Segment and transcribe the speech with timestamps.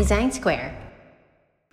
[0.00, 0.72] デザインスクエア。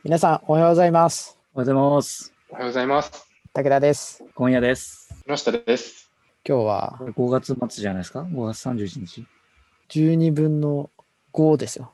[0.04, 1.40] 皆さん、おはようございます。
[1.54, 2.34] おはようございます。
[2.50, 3.26] おはようございます。
[3.54, 4.22] 武田です。
[4.36, 5.24] 今夜です。
[5.26, 6.12] 木下です。
[6.46, 9.26] 今日は5月末じゃないですか ?5 月31日。
[9.92, 10.90] 12分の
[11.32, 11.94] 5ですよ。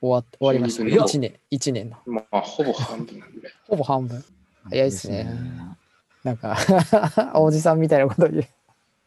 [0.00, 0.82] 終わ終わりました。
[0.82, 1.96] 12分の1年、一年の。
[2.06, 3.48] まあ、ほぼ半分なんで。
[3.68, 4.24] ほぼ半分。
[4.68, 5.36] 早いですねです
[6.24, 6.58] なんか、
[7.38, 8.44] おじさんみたいなこと言う。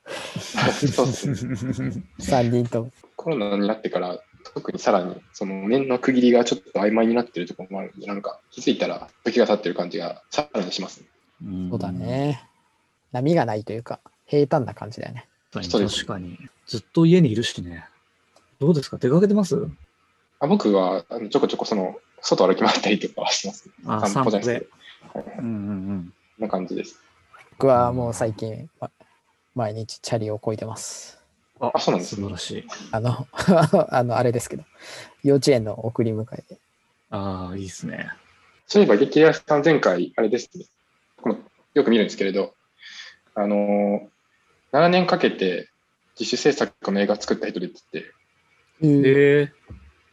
[0.07, 1.33] そうですね。
[2.17, 2.91] 3人とも。
[3.17, 4.17] コロナになってから、
[4.55, 11.07] 特にさらに、その年の区切りがちょっと曖昧になってるところもあるんで、なんか気づいたら時が経ってる感じがさらにしますね。
[11.43, 11.91] うんそうだ。
[11.91, 12.41] ね。
[13.11, 15.27] 波がないというか、平坦な感じだよね。
[15.51, 16.39] 確かに。
[16.65, 17.85] ずっと家にいるしね。
[18.59, 18.97] どうですか？
[18.97, 19.67] 出かけてます？
[20.39, 23.73] あ僕はあのちょこちょこその外歩き回ったりとかはしてます、ね。
[23.85, 24.61] あ、散歩じゃな
[25.39, 26.99] うんうんこんな感じです。
[27.51, 28.89] 僕はもう最近、ま
[29.53, 31.14] 毎日チャリをこいでます。
[31.59, 31.71] うん。
[31.73, 32.67] あそうなんですね素晴らしい。
[32.91, 33.27] あの、
[33.89, 34.63] あの、あれですけど、
[35.23, 36.57] 幼稚園の送り迎えで。
[37.11, 38.09] ああ、いいですね。
[38.67, 40.65] そういえば、激レアさん前回、あれですね。
[41.17, 41.37] この
[41.73, 42.55] よく見るんですけれど、
[43.35, 45.69] あのー、7年かけて
[46.19, 48.13] 自主制作の映画作った人でって言って、
[48.81, 49.53] えーえ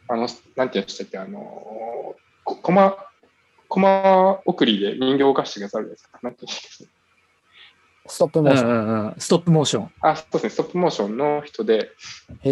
[0.07, 2.97] あの、なんて言うんでしたっけ、あのー、こコマ、
[3.67, 6.19] コマ送りで人形を動かしてくださるじゃないですか。
[6.21, 6.89] なんて言うんですか
[8.07, 8.69] ストップモーション。
[8.69, 9.15] んうんうん。
[9.17, 9.91] ストップモーション。
[10.01, 11.91] あ、そうですね、ストップモーションの人で、
[12.41, 12.51] へ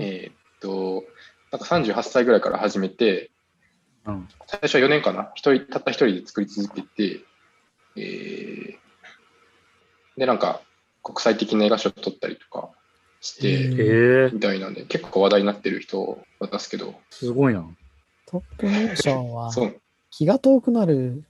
[0.00, 1.04] えーっと、
[1.52, 3.30] なんか38歳ぐらいから始めて、
[4.06, 4.28] うん。
[4.46, 7.20] 最初は4年かな、一人、たった一人で作り続けて、
[7.96, 8.76] えー、
[10.18, 10.60] で、なんか、
[11.02, 12.70] 国際的な映画賞を取ったりとか
[13.20, 17.66] して、みたいなんで、結構話題になってる人なんですけど、すごいな。
[18.26, 19.50] トップモーションは
[20.10, 21.24] 気が遠くなる。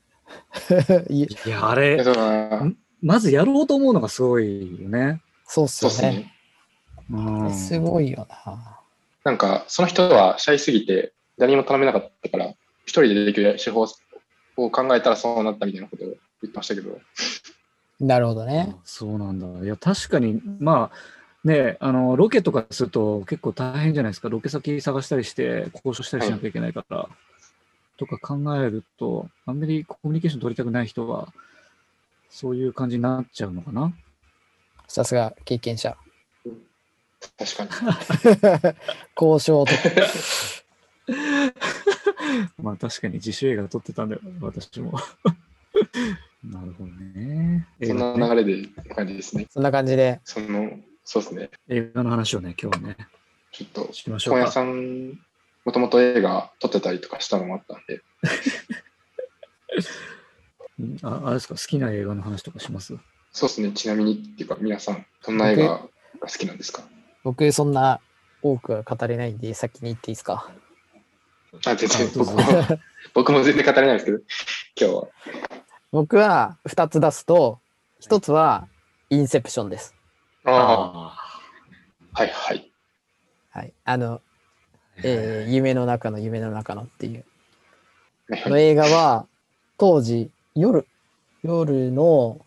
[1.08, 2.02] いいや、あれ、
[3.02, 5.20] まずやろうと思うのがすごいよね。
[5.46, 5.96] そうっすよね。
[5.96, 6.34] そうですね。
[7.10, 7.54] うん。
[7.54, 8.80] すごいよな。
[9.24, 12.46] なんか、その人はシャイすぎて、誰にも頼めなかったから、
[12.84, 13.86] 一人でできる手法
[14.56, 16.14] を考えたらそうなったみたいなことを言
[16.46, 16.98] ってましたけど、
[18.00, 18.74] なるほどね。
[18.74, 19.64] あそうなんだ。
[19.64, 24.28] いや、確かに、まあ、ね、あの、ロケとかすると結構大変じゃないですか。
[24.28, 27.08] ロケ先探したりして、交渉したりしなきゃいけないから。
[27.98, 31.32] とか考えると、あんまりコミュニケーション取りたくない人は、
[32.30, 33.92] そういう感じになっちゃうのかな？
[34.88, 35.96] さすが経験者。
[37.36, 37.70] 確かに。
[39.20, 39.80] 交渉とか。
[42.62, 44.98] まあ確かに自主映画撮ってたんだよ、私も。
[46.44, 47.66] なるほどね。
[47.82, 49.46] そんな流れで感じですね。
[49.50, 51.50] そんな感じで、その、そうですね。
[51.68, 52.96] 映画の話をね、今日はね、
[53.52, 54.40] ちょっと、しましょうか。
[54.40, 55.20] 本屋さん、
[55.64, 58.02] もともと映画撮ってたりとかしたのもあったんで、うん
[61.02, 62.96] ああれですか、好きな映画の話とかします？
[63.32, 63.72] そうですね。
[63.72, 65.78] ちなみにっていうか、皆さん、どんな映画が
[66.22, 66.82] 好きなんですか？
[67.22, 68.00] 僕そんな
[68.42, 70.50] 多くは語れないんで、先に言っていいですか？
[71.66, 72.38] あ、全然僕も、
[73.14, 74.18] 僕も全然語れないですけど、
[74.80, 75.08] 今日は。
[75.92, 77.60] 僕は2つ出すと、
[78.02, 78.68] 1つは
[79.10, 79.94] インセプションです。
[80.44, 81.06] ああ、
[82.14, 82.70] あはいはい。
[83.50, 83.72] はい。
[83.84, 84.20] あの、あ。
[85.02, 87.24] えー夢の中の夢の中のっていう。
[88.28, 89.26] はいこの映画は、
[89.76, 90.86] 当時、夜、
[91.42, 92.40] 夜の、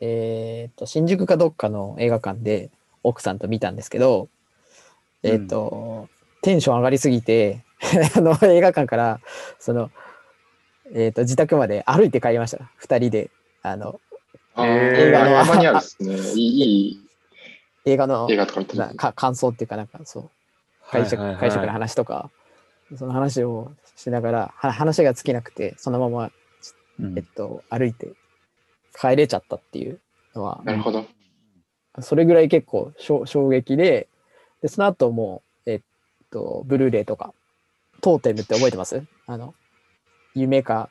[0.00, 2.70] えっ、と、新宿かどっかの映画館で
[3.02, 4.28] 奥さんと見たんですけど、
[5.22, 6.08] えっ、と、
[6.42, 7.64] テンション上がりすぎて、
[8.16, 9.20] あの、映画館から、
[9.58, 9.90] その、
[10.94, 12.70] えっ、と、自宅まで歩いて帰りました。
[12.76, 13.30] 二人で、
[13.62, 14.00] あの、
[14.54, 16.16] あー映画のにあるですね。
[16.36, 17.00] いい
[17.84, 20.30] 映画の映画とかなか感想っていうかなんかそう。
[20.90, 21.50] 解釈,、はいはいはい。
[21.50, 22.30] 解釈の話とか
[22.96, 26.32] その話をしながらは話が尽きなくてそのまま、うん
[27.16, 28.12] えっと、歩いて
[28.98, 30.00] 帰れちゃったっていう
[30.34, 31.04] のはなるほど。
[32.00, 34.08] それぐらい結構衝衝撃で
[34.62, 35.80] でその後もえっ
[36.30, 37.34] とブルーレイとか
[38.00, 39.02] トーテムって覚えてます？
[39.26, 39.54] あの
[40.34, 40.88] 夢か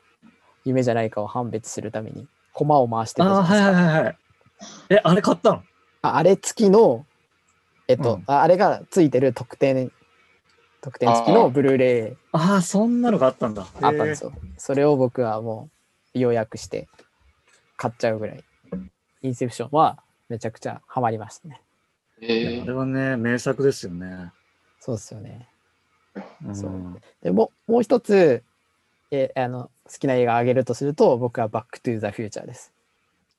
[0.64, 3.66] 夢じゃないかを判別するためにコマを回してたじゃないですか。
[3.66, 4.16] はいはいはいはい。
[4.90, 5.62] え、あれ買ったの？
[6.02, 7.04] ああれ付きの、
[7.88, 9.90] えっと、うんああれが付いてる特典、
[10.80, 13.66] 特典付きのブルーレイああ、そんなのがあったんだ。
[13.80, 14.32] あったんですよ。
[14.56, 15.76] それを僕はもう
[16.14, 16.88] 予約して
[17.76, 18.44] 買っちゃうぐらい。
[19.22, 19.98] インセプションは
[20.28, 21.60] めちゃくちゃハマりましたね。
[22.20, 24.32] えーあれはね、名作ですよね。
[24.80, 25.48] そうですよね。
[26.44, 28.42] うんそうでももう一つ、
[29.10, 32.72] えあの好きな映画あげるとすると僕はバックトゥーザフューチャーです。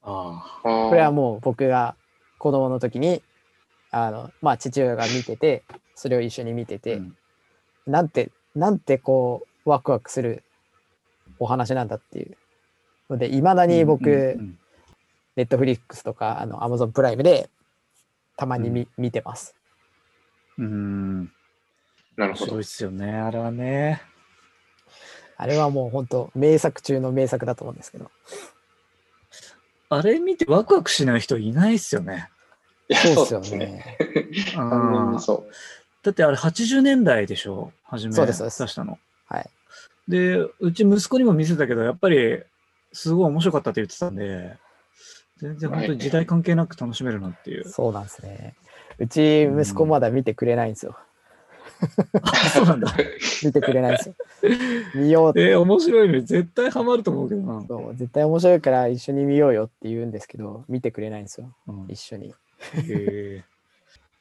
[0.03, 1.95] あこれはもう僕が
[2.37, 3.21] 子供の時に
[3.91, 5.63] あのまあ父親が見てて
[5.95, 6.79] それを一緒に見てあ。
[6.79, 7.17] て、うん
[7.85, 10.45] なんて、なんてこう、ワクワクする
[11.37, 12.37] お話なんだっていう
[13.09, 14.37] ので、いまだに僕、
[15.35, 17.49] ネットフリックスとか、あの、アマゾンプライムで、
[18.37, 19.55] たまに見,、見てます。
[20.57, 20.65] うん。
[20.65, 21.31] うん
[22.15, 22.63] なるほど面白いっ。
[22.63, 24.01] すよね、あれはね。
[25.37, 28.11] あれはもう本当名作中の名作だと思うんですけど。
[29.89, 32.29] あれ見てワクワクしない人いないっすよね。
[32.91, 33.97] そうですよね。
[35.19, 35.51] そう。
[36.03, 37.71] だってあれ80年代でしょ？
[37.83, 38.99] 初めそうですそうです出したの。
[39.27, 39.49] はい。
[40.07, 42.43] で、うち息子にも見せたけど、やっぱり
[42.93, 44.57] すごい面白かったって言ってたんで、
[45.37, 47.67] 全然本当に時代関係なく楽しめるなっていう。
[47.67, 48.55] そうなんですね。
[48.99, 50.97] うち息子まだ見てくれないんですよ。
[52.21, 52.93] あそうなんだ。
[53.43, 54.15] 見てくれないんですよ。
[54.95, 56.21] 見ようってえー面白いね。
[56.21, 57.65] 絶対ハマると思うけどな。
[57.67, 61.53] そう絶対面白いから一緒に見ようよって言うんですけど、見てくれないんですよ。
[61.67, 62.29] うん一緒に。
[62.29, 62.33] へ
[62.87, 63.43] え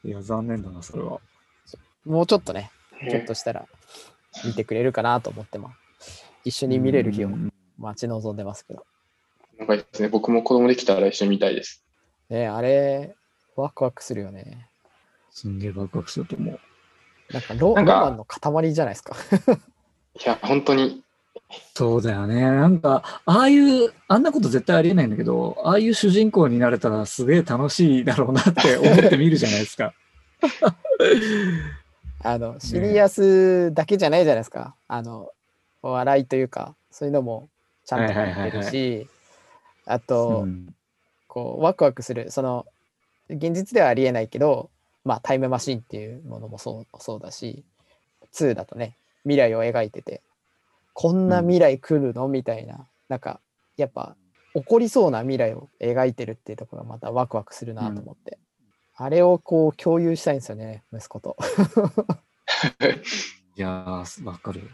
[0.05, 1.21] いや、残念だな、それは。
[2.05, 2.71] もうちょっとね、
[3.09, 3.67] ちょっとしたら
[4.45, 6.25] 見てくれるかなと思ってます。
[6.45, 7.53] 一緒に見れる日をうん
[7.83, 8.87] 待ち望んでますけど。
[9.59, 11.85] なんかですね、僕も子供できたら一緒に見たいです。
[12.31, 13.15] ねあれ、
[13.57, 14.69] ワクワクするよね。
[15.31, 16.61] すんげえワクワクすると思う。
[17.33, 19.17] なんかロロなんかマンの塊じゃないですか。
[20.15, 21.03] いや、本当に、
[21.75, 22.41] そうだよね。
[22.41, 29.93] なんか、ああいう、あんなこと絶対ありえないんだけど、ああいう主人公になれたらすげえ楽しいだろうなって 思って見るじゃないですか。
[32.25, 34.77] あの、シリアスだけじゃないじゃないですか。
[34.87, 35.31] あの、
[35.83, 37.49] 笑いというか、そういうのも
[37.85, 39.09] ちゃんと入ってるし、
[39.87, 40.75] あと、うん
[41.33, 42.67] こう、ワクワクする、その、
[43.31, 44.69] 現実ではありえないけど、
[45.03, 47.65] まあ、タイムマシンっていうものもそうそうだし、
[48.35, 50.21] 2だとね、未来を描いてて、
[50.93, 52.29] こんな未来来るの？
[52.29, 53.41] みたいな、なんか、
[53.79, 54.15] やっぱ、
[54.53, 58.39] 起こりそうな未来を描いてるっていうところがまたワクワクするなと思って、
[58.95, 61.39] あれをこう共有したいんですよね、息子と。
[63.57, 64.69] いやー、わかる。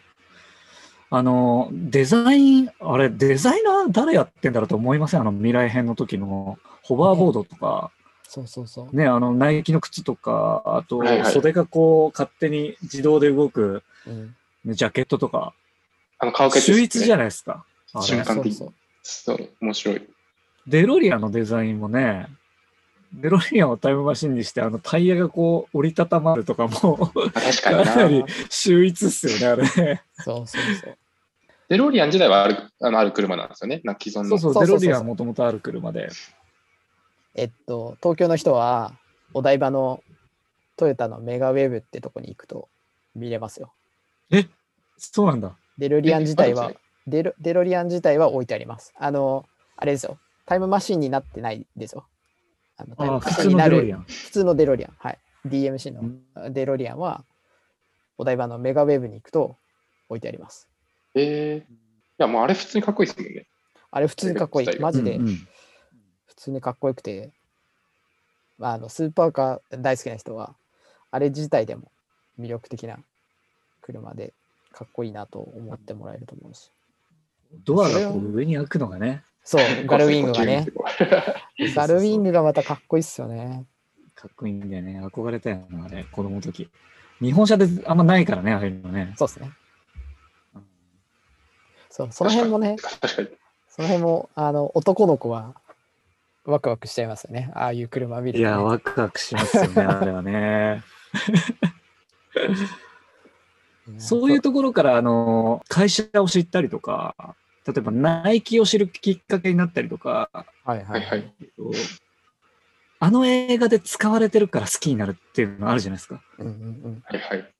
[1.10, 5.20] あの、デザイン、あれ、デザイナー誰やってんだろうと思いません？
[5.22, 7.90] あの、未来編の時のホバーボードとか、
[8.24, 8.94] そうそうそう。
[8.94, 14.34] ね、あの、ナイキの靴とか、あとはいはい、袖がこう、勝手に自動で動く、うん、
[14.66, 15.54] ねジャケットとか、
[16.18, 17.20] あの、顔秀逸じゃん。
[17.20, 17.64] ないですか。
[17.94, 20.02] あれ瞬間的そうそう、面白い。
[20.66, 22.26] デロリアンのデザインもね、
[23.12, 28.26] デロリアンをタイムマシンにして、あのタイヤがこう折りたたまるとかも、あ確かにかなりな。
[28.50, 30.02] 秀逸っすよね、あれね。
[30.14, 30.98] そうそうそう。
[31.68, 33.82] デロリアン自体はあるあのある車なんですよね。
[34.00, 34.38] 既存の。
[34.38, 36.08] そうそう、デロリアンもともとある車で。
[37.34, 38.92] えっと、東京の人は、
[39.34, 40.02] お台場の
[40.76, 42.68] トヨタのメガウェーブってとこに行くと
[43.14, 43.72] 見れますよ。
[44.96, 45.56] そうなんだ。
[45.76, 46.72] デロリアン自体は
[47.06, 48.92] デロデロリアン自体は置いてあります。
[48.98, 49.46] あの、
[49.76, 50.18] あれですよ。
[50.46, 52.06] タイムマシンになってないですよ。
[52.78, 54.04] あの普通のンになるデロリアン。
[54.04, 54.94] 普通のデロリアン。
[54.98, 55.18] はい。
[55.46, 57.24] DMC うんのデロリアンは、
[58.16, 59.56] お台場のメガウェーブに行くと
[60.08, 60.68] 置いてあります。
[61.14, 61.76] えー、い
[62.18, 63.46] や、もうあれ普通にかっこいいですもんね。
[63.90, 64.80] あれ普通にかっこいい。
[64.80, 65.18] マジで
[66.26, 67.30] 普通にかっこよくて、
[68.58, 70.54] まあ、あのスーパーカー大好きな人は、
[71.10, 71.90] あれ自体でも
[72.38, 72.98] 魅力的な
[73.80, 74.34] 車で
[74.72, 76.70] かっこいいなと思ってもらえると思うし。
[77.64, 80.66] ドアがこう上に開くのがね、そう、 ガルウィングがね。
[81.74, 83.64] ガ ルウィングがまたかっこいいっすよね。
[84.14, 85.00] かっこいいんだよね。
[85.06, 86.68] 憧れたよな、あれ、子供の時。
[87.18, 89.14] 日本車であんまないからね、ああいうのね。
[89.16, 89.50] そうですね。
[91.88, 92.76] そう、その辺もね。
[93.68, 95.54] その辺も、あの、男の子は
[96.44, 97.50] ワクワクしちゃいますよね。
[97.54, 98.50] ああいう車見ると、ね。
[98.50, 100.82] いや、ワクワクしますよね、 あれはね。
[103.88, 107.34] うんそういうところから、あの、会社を知ったりとか、
[107.68, 110.30] 例えばナイキを知るきっかけになったりとか、
[110.64, 111.24] はいははいいははいい。。
[112.98, 116.22] あの映画で使われてるから好きになるっていうのあるじゃないですか。
[116.38, 117.02] うんうんうん。
[117.04, 117.54] はいはい。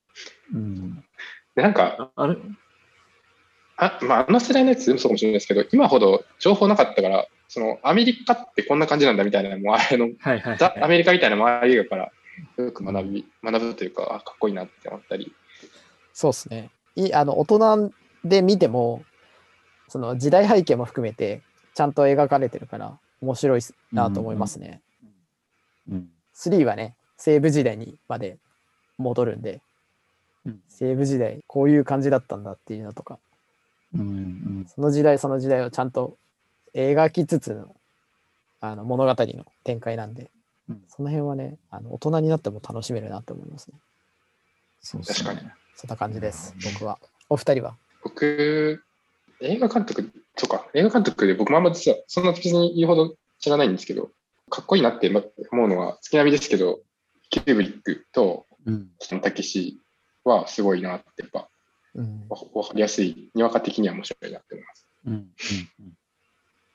[0.55, 1.03] うん。
[1.55, 2.37] で、なんか、ああれ、
[3.77, 10.57] あ,、まあ、あの世代のやつでもそうかもしれないですけど、今ほど情報なかったから、そのアメリカってこんな感じなんだみたいなのも、あれの、はいはい、はい。
[10.57, 12.11] ザ・アメリカみたいなのもああいう映画から
[12.57, 15.31] よく学び、学ぶというか、あかっこいいなって思ったり。
[16.13, 16.71] そうですね。
[16.95, 17.91] いあの大人
[18.25, 19.03] で見ても、
[19.89, 21.41] その時代背景も含めて、
[21.75, 24.81] ちゃんと描かれてるから、面白いなと思いますね。
[25.91, 26.09] うん。
[26.35, 28.37] 3はね、西部時代にまで
[28.97, 29.61] 戻るんで、
[30.45, 30.61] うん。
[30.69, 33.19] 西部時代、こういう感じだったんだっていうのとか、
[33.93, 34.65] うんうん。
[34.73, 36.17] その時代その時代をちゃんと
[36.73, 37.75] 描きつつの
[38.61, 40.29] あの物語の展開なんで、
[40.69, 40.83] うん。
[40.87, 43.73] その辺はね、あの大人になっても楽しめるなと思いますね。
[44.81, 45.29] そうですね。
[45.29, 46.99] 確かそんな感じです、僕は。
[47.29, 47.75] お二人は？
[48.03, 48.83] 僕、
[49.41, 54.11] 映画監督、そうか、映画監督で僕もあんま実はそんな別に言うほど知らないんですけど、
[54.49, 56.79] かっこいいなって思うのは月並みですけど、
[57.29, 58.89] キューブリックとうん。
[58.99, 59.79] 北野武
[60.23, 61.49] はすごいなって、やっぱ
[61.95, 62.27] うん。
[62.29, 64.87] わわかりやすい、にわか的には面白いなって思います。
[65.05, 65.13] うん。
[65.13, 65.29] うん。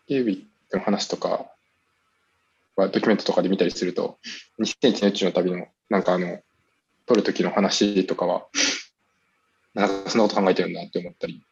[0.07, 1.47] キュービックの話とか
[2.77, 4.19] はドキュメントとかで見たりすると、
[4.61, 6.41] 2001年宇宙の旅のなんかあの、
[7.07, 8.47] 撮る時の話とかは、
[9.75, 11.45] なんかそんなこと考えてるんだって思ったり、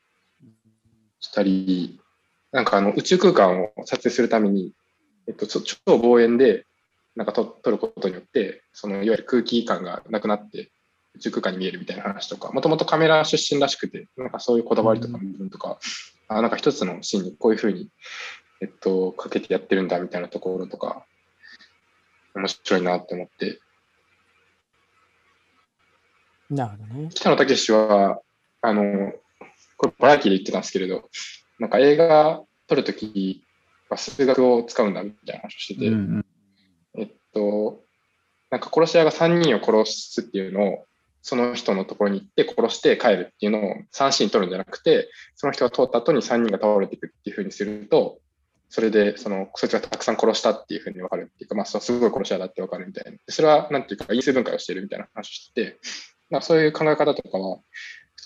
[1.23, 1.99] したり、
[2.51, 4.73] なんかあの宇宙空間を撮影するために、
[5.27, 6.67] えっと、ちょ超望遠で
[7.17, 10.71] なんかと撮ることによって、そのいわゆる空気感がなくなって、
[11.15, 15.79] 宇宙空間に見えるみたいな話とか、もともとカメラ出身らしくて、なんかそういうこだわりとかの部分とか、
[16.29, 17.89] あなんか一つのシーンにこういうふうに、
[18.61, 21.05] えっと、かけてやってるんだみたいなところとか、
[22.35, 23.61] 面白いなって思って、
[26.49, 27.09] なるほどね。
[27.15, 28.21] 北野武は、
[28.61, 29.13] あの、
[29.83, 31.11] これバラエティで言ってたんですけれど、
[31.59, 33.45] なんか映画撮るとき
[33.91, 36.27] は数学を使うんだみたいな話をしてて、うんうん
[36.99, 37.83] えっと、
[38.51, 40.87] なんか殺し屋が3人を殺すっていうのを、
[41.21, 48.21] その人のところに行って殺して帰るっていうのを3シーン撮るんじゃなくて、その人が通った後に3人が倒れていくっていうふうにすると、
[48.69, 53.11] それで、その、そいつがたくさん殺したっていうふうに分かるっていうか、まあ、すごい殺し屋だって分かるみたいな。
[53.11, 55.79] でそれは、なんていうか、因数分解をしてるみたいな話をしてて、
[56.31, 57.59] まあ、そういう考え方とかは、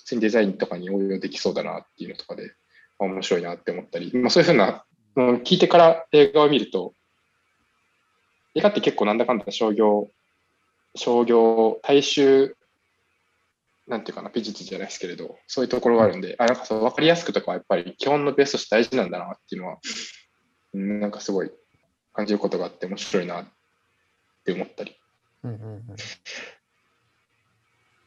[0.07, 2.53] 普通にデザインとかに応用できそうだなっていうのとかで、
[3.01, 4.85] まあ面白いなって思ったり、まあ、そういうふうな、
[5.17, 6.95] うん聞いてから映画を見ると、
[8.55, 10.09] 映画って結構なんだかんだ商業、
[10.95, 12.57] 商業、大衆、
[13.89, 19.79] なんていうかな、美術じゃないですけれど、そういうところがあるんで、あ、なんかそう、わかりやすくとかはやっぱり基本のベースとして大事なんだなっていうのは、
[20.73, 21.51] うんなんかすごい
[22.13, 23.47] 感じることがあって面白いなっ
[24.45, 24.97] て思ったり。
[25.43, 25.85] うんうんうん。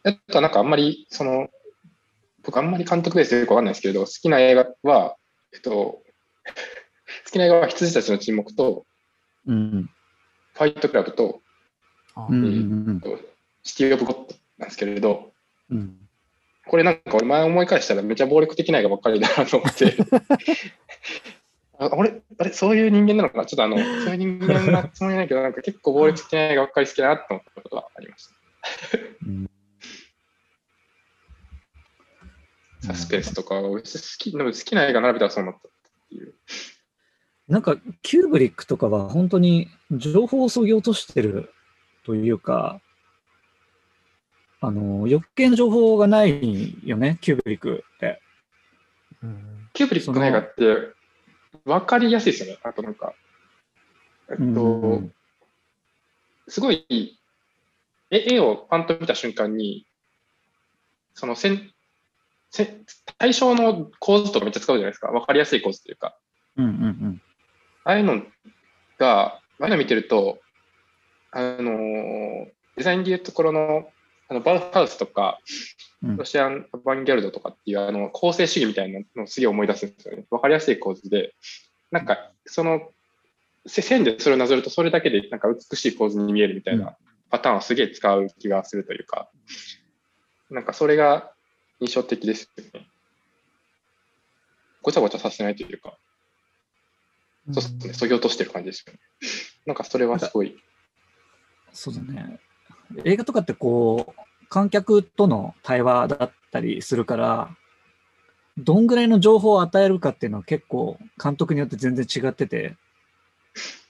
[0.03, 1.50] あとはなんかあんまり、その、
[2.43, 5.15] 僕あんまり監督でよくわかんないですけれど、好きな映画は、
[5.53, 5.72] えっと、
[7.25, 8.86] 好きな映画は羊たちの沈黙と、
[9.46, 9.89] うん。
[10.53, 11.41] ファイトクラブと、
[12.15, 12.51] あうんうんう
[12.91, 13.01] ん。
[13.63, 15.31] シティ・オブ・ゴッドなんですけれど、
[15.69, 15.98] うん。
[16.65, 19.96] これなんか俺前思い返したらめっちゃ暴力的な映画ばっかりだなと思って、
[21.79, 23.46] あ俺、あれ、そういう人間なのかな？
[23.46, 28.28] ちょっとあの、そういう人間なつもりないけど、なんか結構暴力的な映画ばっかり好きだなと思ったことがありまし
[33.00, 35.72] スペンスとか、俺好き、好きな映画並べたらそうなったっ
[36.10, 36.34] ていう。
[37.48, 41.51] なんか、キューブリックとかは本当に情報をそぎ落としてる
[42.06, 42.82] というか、
[44.62, 48.22] あの、余計な情報がないよね、キューブリックって。
[49.24, 50.94] うんキューブリックの映画って
[51.63, 52.60] 分かりやすいですよね。
[52.63, 53.13] あとなんか、
[54.29, 55.13] えっと、うん
[56.50, 57.20] すごい、
[58.10, 59.86] 絵絵をパンと見た瞬間に、
[61.13, 61.63] そのせんせ
[63.18, 65.12] 対象の構図とかめっちゃ使うじゃないですか。
[65.12, 66.18] 分かりやすい構図というか。
[66.58, 67.22] うんうん
[67.86, 68.22] ああいうの
[69.00, 70.39] が、ああいうの見てると、
[71.32, 73.89] あの、デザインでいうところの、
[74.27, 75.39] あのバウハウスとか、
[76.03, 80.24] うんロシアン・アバンギャルドとかっていうあの構成主義みたいなのをすげえ思い出すんですよね。
[80.29, 81.34] わかりやすい構図で、
[81.91, 82.91] なんかその
[83.65, 86.96] せ線でそれをなぞるとそれだけでなんか美しい構図に見えるみたいな
[87.29, 89.29] パターンをすげえ使う気がするというか、
[90.50, 91.34] なんかそれが
[91.79, 92.88] 印象的ですよね。
[94.81, 95.98] ごちゃごちゃさせないというか、
[97.51, 99.00] そうですね、そぎ落としてる感じですよね。
[99.65, 100.57] なんかそれはすごい、
[101.71, 102.39] そうだね。
[103.03, 107.55] 映画とかってこう、観客との対話だったりするから、
[108.57, 112.75] どんぐらいの情報を与えるかっていうのは結構監督によって全然違ってて、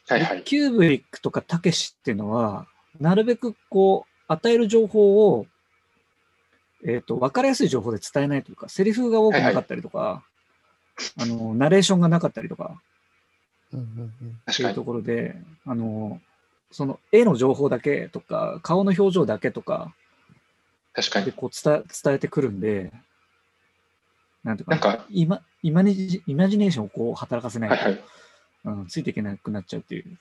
[0.07, 0.43] はいはい。
[0.43, 2.67] キューブリックとかたけしっていうのは、
[2.99, 5.45] なるべくこう、与える情報を、
[6.85, 10.23] えっ、と、わかりやすい情報で伝えないというか、セリフが多くなかったりとか、
[11.17, 12.81] あの、ナレーションがなかったりとか、
[13.73, 14.83] うんうんうんいうと。
[14.83, 16.21] ころで、あの、
[16.71, 19.93] その絵の情報だけとか、顔の表情だけとか
[20.93, 21.25] 確かに。
[21.25, 22.91] でこう伝え伝えてくるんで、
[24.43, 28.03] なんていうかなんか、イマイマジイマジネーションをこう働かせないと、はいはい。
[28.65, 30.17] うん、ついていけなくなっちゃうっていう。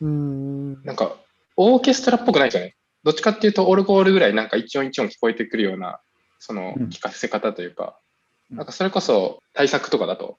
[0.00, 1.16] うーんなんか、
[1.56, 2.74] オーケストラっぽくないですよね。
[3.02, 6.00] どっちかっていうと、オルゴールぐらいなんか一音一音聞こえてくるような、
[6.38, 6.86] そのうん。
[6.88, 7.98] 聞かせ方というか、
[8.50, 8.56] うん。
[8.56, 10.38] なんかそれこそ対策とかだと、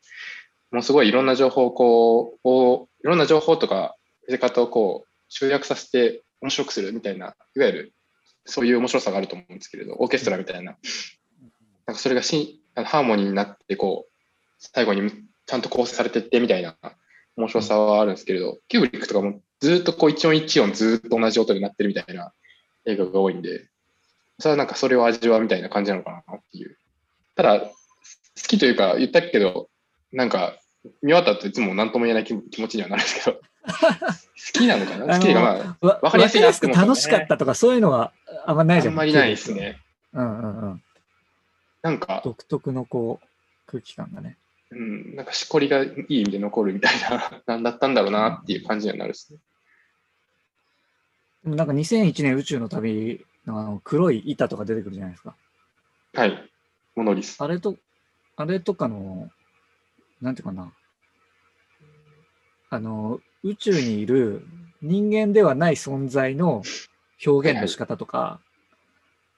[0.71, 3.95] もうすごいいろんな情報をこう、をいろんな情報とか
[4.27, 7.93] 見せ方をこう、集約させて面白くするみたいな、いわゆる
[8.45, 10.77] そういう面白さがあると思うんですけれど、オーケストラみたいな、
[11.85, 14.11] なんかそれがしハーモニーになって、こう、
[14.57, 15.11] 最後に
[15.45, 16.77] ちゃんと構成されていってみたいな
[17.35, 22.33] 面白さはあるんですけれど、キューブリックとかもずっとこう一音一音ずっと同じ音で鳴ってるみたいな
[22.85, 23.67] 映画が多いんで、
[24.39, 26.77] それはなんかそれを味わうみたいな感じなのかなっていう。
[27.35, 27.67] ただ、好
[28.35, 29.69] きというか言ったけど、
[30.11, 30.57] なんか
[31.01, 33.39] 見終わった後いつも何とも言えない気気持ちにはなるんですけど、 好
[34.53, 35.15] きなのかな？
[35.15, 38.11] 好きでまあ、わわかりやすいなって思ね楽しかったとか、そういうのは
[38.45, 38.93] あんまないじゃん。
[38.93, 39.53] あんまりないです。
[39.53, 39.79] ね。
[40.13, 40.83] うんうんうん。
[41.81, 43.27] なんか、独特のこう、
[43.65, 44.37] 空気感がね。
[44.71, 49.39] うん、なんかしこりがいい意味で残るみたいな、なんだったんだろうなっていう感じにはなるですね。
[51.43, 55.35] なんか2001年宇宙の旅のあの黒い板とか出てくるじゃないですか。
[56.13, 56.51] はい。
[56.95, 57.41] モノリス。
[57.41, 57.77] あれと、
[58.35, 59.29] あれとかの
[60.21, 60.71] なんていうかな。
[62.69, 64.45] あの、宇宙にいる
[64.81, 66.61] 人間ではない存在の
[67.25, 68.39] 表現の仕方とか、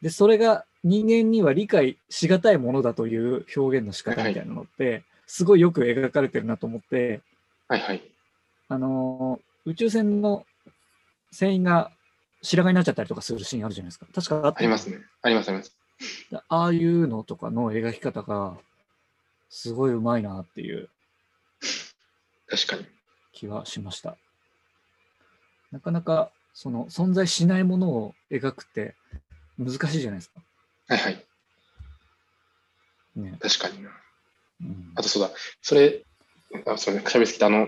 [0.02, 7.22] で、それが人間には理解しがたいものだという表現の仕方みたいなのって、すごいよく描かれてるなと思って、
[7.70, 8.04] はいはい。
[8.68, 10.46] あのー宇宙船の
[11.34, 11.92] 船員が
[12.42, 14.06] 白髪になっちゃったりとかするシーンあるじゃないですか。
[14.14, 15.00] 確かあったありますね。
[15.22, 15.76] ありますあります。
[16.48, 18.58] ああいうのとかの描き方が、
[19.50, 20.90] すごいうまいなっていう
[22.48, 22.86] 確かに。
[23.32, 24.16] 気はしました。
[25.72, 28.96] なかなか、その存在しないものを描くって
[29.58, 30.42] 難しいじゃないですか。
[30.88, 31.26] はいはい。
[33.16, 33.38] ね。
[33.42, 33.90] 確かにな。
[34.62, 36.04] うんあとそうだ、それ、
[36.68, 37.48] あすみません、喋りすぎた。
[37.48, 37.68] あの、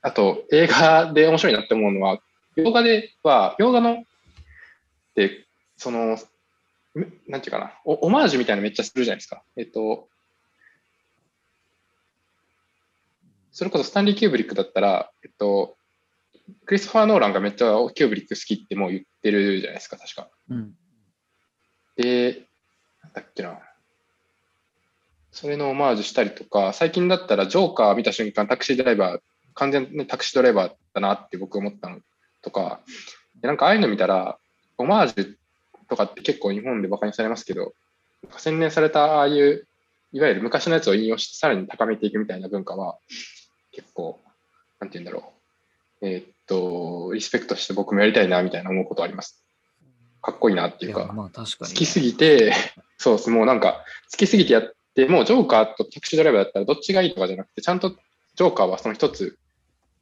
[0.00, 2.20] あと映画で面白いなって思うのは、
[2.56, 4.04] 洋画では、洋画の、
[5.14, 6.18] で、その、
[6.94, 9.42] めなんていうかな、おオマージュみたいなのめっちゃするじゃないですか。
[9.56, 10.08] えっと、
[13.50, 15.76] それこそスタンリー・キューブリックだったら、えっと、
[16.66, 20.28] クリストファー・ノーランがめっちゃキューブリック好きってもう言ってるじゃないですか、確か。
[20.48, 20.74] うん。
[21.96, 22.46] で、
[23.02, 23.58] なんだっけな。
[25.30, 29.20] それのオマージュしたりとか、最近だったらジョーカー見た瞬間、タクシードライバー、
[29.54, 32.00] 完全にタクシードライバーだなって僕思ったの
[32.42, 32.80] とか、
[33.40, 34.38] でなんかああいうの見たら、
[34.78, 35.34] オマージュ
[35.88, 37.74] とかって結構日本で馬鹿にされますけど、
[38.22, 39.66] なんか洗練されたああいう、
[40.12, 42.98] いわゆる昔のやつを引用してさらに高めていくみたいな文化は、
[43.72, 44.20] 結構、
[44.80, 45.32] なんて言うんだろ
[46.00, 46.06] う。
[46.06, 49.44] えーっと、リスペクトして僕もやりたいなみたいな思うことあります。
[50.20, 51.12] かっこいいなっていうか。
[51.12, 51.70] まあ確かに。
[51.70, 52.52] 好きすぎて、
[52.98, 59.38] そうです、もうなんか、好きすぎてやって、もうジョーカーとタクシードライバーだったらどっちがいいとかじゃなくて、ちゃんとジョーカーはその一つ、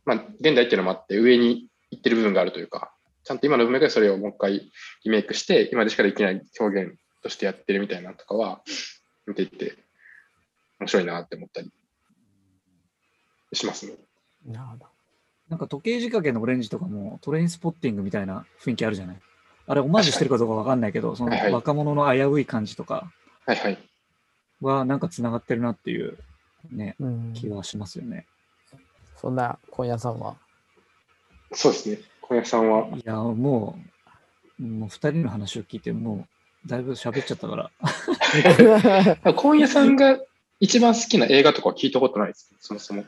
[0.05, 2.93] まあ、現代っていうのもあって、上に行ってる部分があるというか、
[3.25, 4.71] ちゃんと今の文脈でそれをもう一回
[5.05, 8.63] リメイクして、今でしかできない表現としてやってるみたいなのとかは、
[9.27, 9.77] 見ていて、
[10.79, 11.71] 面白いなって思ったり
[13.53, 13.93] しますね。
[14.47, 14.87] なるほど。
[15.49, 19.21] なんか時計仕掛けのオレンジとかもトレインスポッティングみたいな雰囲気あるじゃない？
[19.67, 23.13] あれオマージュしてるかどうかわかんないけど、その若者の危うい感じとか
[23.47, 23.79] はいはい。
[24.61, 26.17] はなんか繋がってるなっていう
[26.71, 27.33] ね、うん。
[27.35, 28.27] 気はしますよね。
[29.17, 30.37] そんな今夜さんは。
[31.53, 31.99] そうですね。
[32.21, 33.79] 小屋さんは、いや、も
[34.59, 36.27] う、もう二人の話を聞いて、も
[36.65, 37.71] うだいぶ喋っちゃったから。
[39.35, 40.19] 今夜さんが
[40.61, 42.55] 一番好きな映画とかは聞いたことないです。
[42.61, 43.05] そもそも。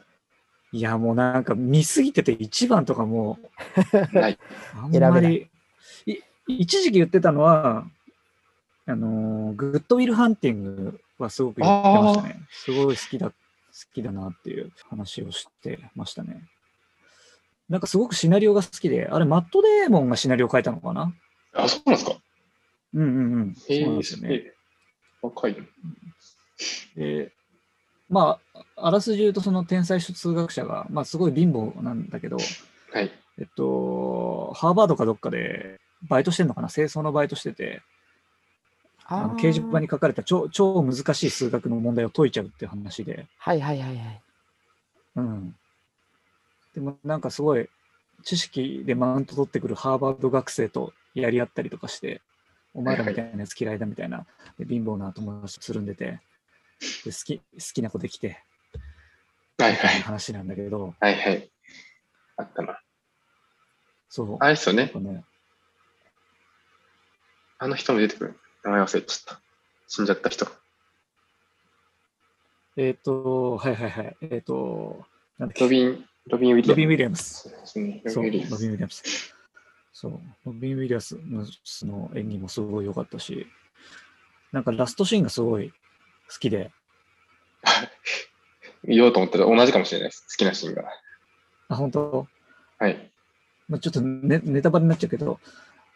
[0.72, 3.38] いや、もうなんか見すぎてて一番とかも
[4.12, 4.33] ない。
[4.33, 4.38] う、
[4.78, 5.48] あんまり、
[6.07, 6.16] い
[6.48, 7.87] 一時期言ってたのは、
[8.87, 12.40] あのー、グッドウィルハンティングはすごく言ってましたね。
[12.50, 13.35] すごい好きだ、好
[13.92, 16.42] きだなっていう話をしてましたね。
[17.68, 21.14] なんかすごくシナリオが好きで、あれ、マット・デーモンがシナリオ書いたのかな？
[21.55, 22.16] あ、そうなんですか？
[22.94, 23.55] うんうんうん。
[23.55, 24.35] そうですよね。
[24.35, 24.55] ええ
[25.22, 25.64] 若いの。
[26.96, 27.33] で、
[28.11, 32.42] まあ、あらすじ言うと、その天才数学者が、まあ、すごい貧乏なんだけど、は
[33.01, 33.11] い。
[33.38, 36.68] えっと、ハーバードかどっかでバイトしてんのかな？
[36.68, 37.83] 清掃のバイトしてて、
[39.07, 44.22] あの掲示板に書かれた超超難しい数学の問題を解いちゃうっていう話で、はいはいはいはい。
[45.16, 45.55] うん。
[46.74, 47.68] でもなんかすごい
[48.24, 52.20] 知識でマウント取ってくるハーバード学生とやり合ったりとかして、
[52.74, 54.26] お前らみたいなやつ嫌いだみたいな、
[54.58, 56.20] で貧乏な友達とつるんでて、
[57.04, 57.42] で好き好
[57.74, 58.42] きな子できて、
[59.58, 60.00] はいはい。
[60.02, 61.50] 話なんだけど、はいはい。
[62.37, 62.80] あったな。
[64.08, 64.37] そう。
[64.40, 64.90] あれですよね。
[67.58, 68.38] あの人も出てくる。
[68.64, 69.40] 名前忘れちゃった。
[69.87, 70.46] 死んじゃった人。
[72.76, 74.16] えっ、と、はいはいはい。
[74.22, 75.04] えっ、と、
[75.38, 76.68] なんだっけロビン、ロビン・ウィリアム。
[76.70, 77.50] ロビン・ウィリアムス。
[78.04, 78.24] そう。
[78.24, 79.35] ロビン・ウィリアムロビン・ウィリアムス。
[79.92, 83.46] そう、ロビン・ウィリアムスの演技もすごい良かったし、
[84.50, 86.72] なんかラストシーンがすごい好きで、
[88.85, 90.26] 言おうと思ったら同じかもしれないです。
[90.28, 90.85] 好きなシーンが。
[91.68, 92.26] あ、本当？
[92.78, 93.11] はい。
[93.68, 95.38] まあ、ちょっとネネタバレになっちゃうけど、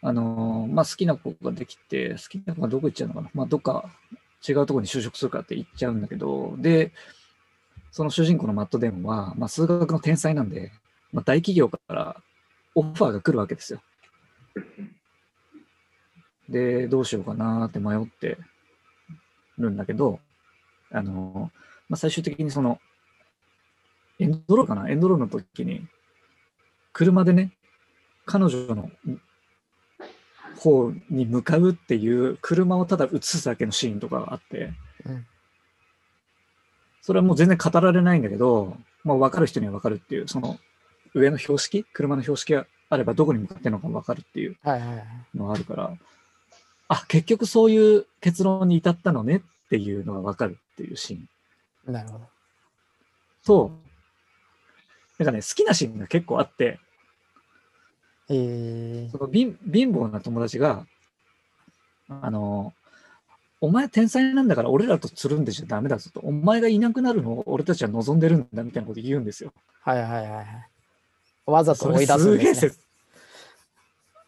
[0.02, 3.90] あのーまあ、好きな子ができて、好きな子がどこ行っちゃうのかな、まあ、どっか
[4.48, 6.92] 違うところに就職するかって言っちゃうんだけど、で、
[7.96, 10.70] その主人公のマット・デンは、まあ、数学の天才なんで、
[11.14, 12.20] まあ、大企業から
[12.74, 13.80] オファーが来るわけですよ。
[16.46, 18.37] で、どうしようかなって迷って
[19.56, 20.20] るんだけど、
[20.90, 21.50] あの、
[21.88, 22.78] まあ、最終的にその、
[24.18, 24.90] エンドローかな？
[24.90, 25.88] エンドローの時に、
[26.92, 27.52] 車でね、
[28.26, 28.90] 彼女の
[30.59, 34.74] 方に向かうっていう車をただ映すだけのシーンとかがあって、
[35.06, 35.26] うん
[37.06, 40.58] それはもう全然語られないんだけど、まあ、分かる人には分かるっていう、その
[41.14, 45.06] 上の標識、車の標識があればどこに向かってるのか分かるっていうはいはいはい。
[45.32, 45.92] のがあるから、
[46.88, 49.40] あ、結局そういう結論に至ったのねっ
[49.70, 51.92] ていうのが分かるっていうシーン。
[51.92, 52.24] なるほど。
[53.44, 53.70] と、
[55.20, 56.80] なんかね、好きなシーンが結構あって、
[58.28, 60.84] えその貧貧乏な友達が、
[62.08, 62.74] あの、
[63.60, 66.20] お前天才なんだから俺らとつるんでちゃダメだぞと。
[66.20, 69.52] お前がいなくなるのを俺たちは望んでるんだみたいなこと言うんですよ。
[69.86, 70.46] ー、はいはいはいはい。
[71.46, 72.70] わざと追い出すんですね。
[72.70, 72.78] 切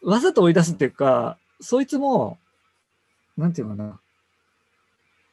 [0.01, 2.37] わざと追い出すっていうか、そいつも、
[3.37, 3.99] なんていうのかな。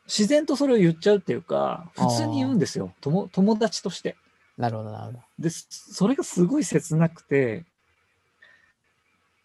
[0.07, 2.93] 自然とそれを言っちゃうっていうか、普通に言うんですよ。
[3.01, 4.17] 友友達として。
[4.59, 5.19] なるほどなるほど。
[5.39, 7.65] で、それがすごい切なくて、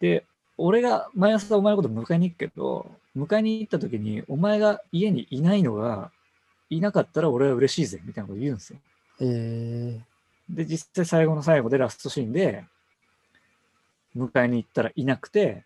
[0.00, 0.24] で、
[0.56, 6.10] 俺が毎朝お前のこと迎えに行くけど、迎えに行った時に、お前が家にいないのが、
[6.70, 8.78] いなかったら俺は嬉しいぜ、みたいなこと言うんですよ。
[9.20, 10.00] え
[10.48, 12.64] で、実際最後の最後でラストシーンで、
[14.16, 15.64] 迎えに行ったらいなくて、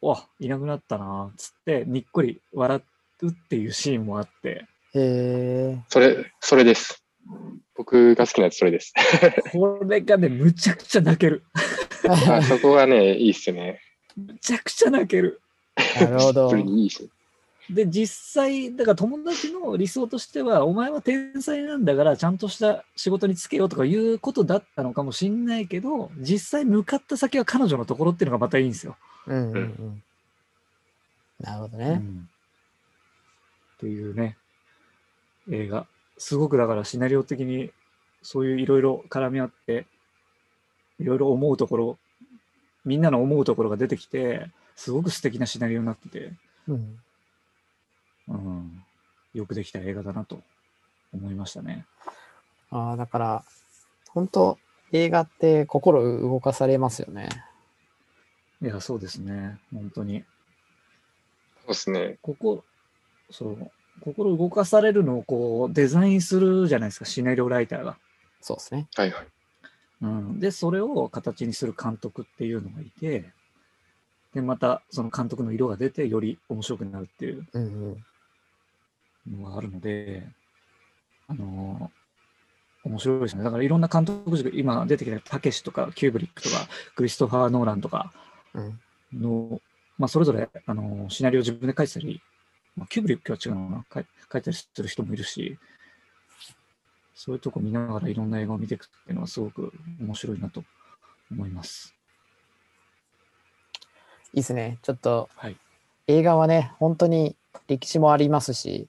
[0.00, 2.82] わ、いなくなったな、つって、にっこり笑
[3.22, 7.02] うっていうシーンもあって、ー、えそれ、それです。
[7.76, 8.94] 僕が好きなやつそれです。
[9.52, 11.44] これがね、むちゃくちゃ泣ける。
[12.08, 13.80] あー、そこがね、いいっすよね。
[14.16, 15.40] むちゃくちゃ泣ける。
[16.00, 17.08] なるほどいいし。
[17.68, 28.96] で、実際、だから友達の理想としては、お前は天才なんだから、ちゃんとした仕事に就けよとかいうことだったのかもしんないけど、実際向かった先は彼女のところっていうのがまたいいんですよ。
[29.26, 30.02] うんうんうん。
[31.40, 32.00] なるほどね。
[32.00, 32.28] うん
[33.76, 34.36] っていうね、
[35.50, 35.86] 映画。
[36.16, 37.70] すごくだからシナリオ的に
[38.22, 39.86] そういういろいろ絡み合って、
[40.98, 41.98] いろいろ思うところ、
[42.86, 46.32] みんなの思うところが出てきて、すごく素敵なシナリオになってて、
[46.68, 46.98] うん。
[48.28, 48.84] うん、
[49.34, 50.42] よくできた映画だなと
[51.12, 51.86] 思いましたね。
[52.70, 53.44] ああ、だから、
[54.10, 54.58] 本当
[54.92, 57.28] 映画って心動かされますよね。
[58.62, 59.58] いや、そうですね。
[59.72, 60.24] 本当に。
[61.60, 62.18] そうですね。
[62.22, 62.64] ここ、
[63.30, 67.98] そう、心動かされるのをこうデザインするじゃないですか、シナリオライターが。
[68.40, 68.88] そうですね。
[68.94, 69.26] はいはい。
[70.02, 73.32] うん、で、それを形にする監督っていうのがいて、
[74.36, 77.46] で、またその監督の色が出て、より面白くなるっていう。
[79.28, 80.22] のがあるので、
[81.26, 81.96] あのー
[82.88, 83.42] 面白いですね。
[83.42, 88.12] だからいろんな監督軸、今出てきたたけしとか、キューブリックとか、クリストファー・ノーランとか
[88.54, 88.80] うん。
[89.12, 89.60] の、
[89.98, 92.22] まあ、それぞれ、あのーシナリオを自分で書いてたり、
[92.76, 95.58] まあ、キューブリックは違うのかな書い書いたりする人もいるし、
[97.12, 100.62] そういうとこ見ながらいろんな映画を見ていくっていうのはすごく面白いなと
[101.32, 101.92] 思います。
[104.36, 104.78] いいですね。
[104.82, 105.56] ちょっとはい。
[106.08, 107.34] 映画はね、本当に
[107.66, 108.86] 歴史もありますし、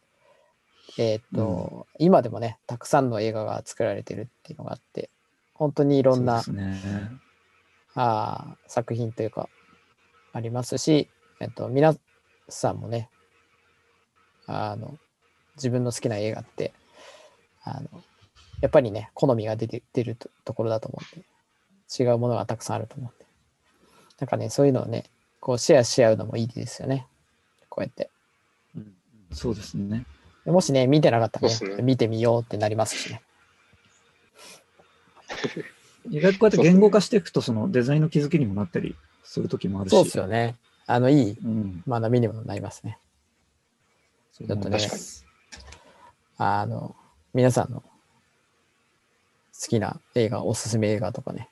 [0.99, 5.09] えーっと、今でもね、たくさんの映画が作られてるっていうのがあって、
[5.53, 6.75] 本当にいろんな、ね。
[7.95, 9.47] あー作品というか、
[10.33, 11.95] ありますし、えっと、皆
[12.49, 13.09] さんもね、
[14.47, 14.99] あの、
[15.55, 16.73] 自分の好きな映画って、
[17.63, 18.03] あの、
[18.59, 21.25] やっぱりね、好みが出て出るとところだと思うんで、
[22.03, 23.25] 違うものがたくさんあると思うんで。
[24.19, 25.05] なんかね、そういうのをね、
[25.39, 27.07] こうシェアし合うのもいいですよね。
[27.69, 28.09] こうやって。
[28.75, 28.93] うん
[29.31, 30.05] そうですね。
[30.45, 33.21] でもしね、見てなかったらねね見てみようってなりますしね。
[36.09, 39.91] 意外とこうやって言語化していくと、そのデザインの気づきにもなったりするときもあるし。
[39.91, 40.55] そうですよね。
[40.85, 41.83] あの、いいうん。
[41.85, 42.97] 学びにもなりますね。
[44.31, 44.77] そうちょっとね
[46.37, 46.95] あの、
[47.33, 51.49] 皆さんの好きな映画、おすすめ映画とかね、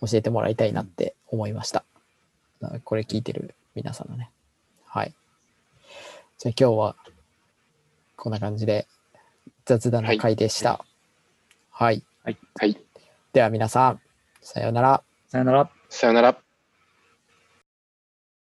[0.00, 1.84] 教えてもらいたいなって思いました。
[2.84, 4.30] これ聞いてる皆さんのね。
[4.86, 5.14] はい。
[6.38, 6.96] じゃあ今日は
[8.16, 8.86] こんな感じで
[9.64, 10.84] 雑談の回でした。
[11.70, 12.02] はい。
[12.22, 12.38] はい。
[13.32, 14.00] では皆さん、
[14.40, 15.02] さようなら。
[15.28, 15.70] さよなら。
[15.88, 16.43] さよなら。